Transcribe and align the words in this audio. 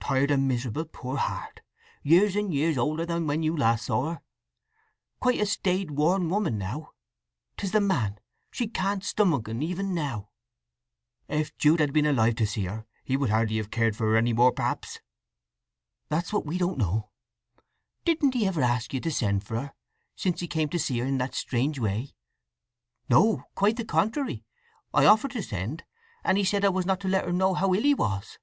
"Tired 0.00 0.32
and 0.32 0.48
miserable, 0.48 0.84
poor 0.84 1.16
heart. 1.18 1.60
Years 2.02 2.34
and 2.34 2.52
years 2.52 2.76
older 2.76 3.06
than 3.06 3.28
when 3.28 3.44
you 3.44 3.56
saw 3.76 4.06
her 4.06 4.08
last. 4.14 4.20
Quite 5.20 5.38
a 5.40 5.46
staid, 5.46 5.92
worn 5.92 6.28
woman 6.28 6.58
now. 6.58 6.90
'Tis 7.56 7.70
the 7.70 7.80
man—she 7.80 8.66
can't 8.66 9.04
stomach 9.04 9.48
un, 9.48 9.62
even 9.62 9.94
now!" 9.94 10.30
"If 11.28 11.56
Jude 11.58 11.78
had 11.78 11.92
been 11.92 12.06
alive 12.06 12.34
to 12.34 12.46
see 12.48 12.64
her, 12.64 12.86
he 13.04 13.16
would 13.16 13.30
hardly 13.30 13.58
have 13.58 13.70
cared 13.70 13.94
for 13.94 14.08
her 14.08 14.16
any 14.16 14.32
more, 14.32 14.50
perhaps." 14.50 14.98
"That's 16.08 16.32
what 16.32 16.44
we 16.44 16.58
don't 16.58 16.76
know… 16.78 17.10
Didn't 18.04 18.34
he 18.34 18.48
ever 18.48 18.62
ask 18.62 18.92
you 18.92 18.98
to 18.98 19.12
send 19.12 19.44
for 19.44 19.60
her, 19.60 19.74
since 20.16 20.40
he 20.40 20.48
came 20.48 20.70
to 20.70 20.78
see 20.80 20.98
her 20.98 21.06
in 21.06 21.18
that 21.18 21.36
strange 21.36 21.78
way?" 21.78 22.16
"No. 23.08 23.44
Quite 23.54 23.76
the 23.76 23.84
contrary. 23.84 24.44
I 24.92 25.06
offered 25.06 25.30
to 25.30 25.42
send, 25.44 25.84
and 26.24 26.36
he 26.36 26.42
said 26.42 26.64
I 26.64 26.70
was 26.70 26.84
not 26.84 26.98
to 27.02 27.08
let 27.08 27.26
her 27.26 27.32
know 27.32 27.54
how 27.54 27.72
ill 27.72 27.82
he 27.82 27.94
was." 27.94 28.38